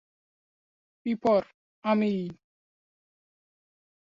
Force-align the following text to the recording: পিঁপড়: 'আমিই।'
পিঁপড়: 1.05 1.45
'আমিই।' 1.83 2.31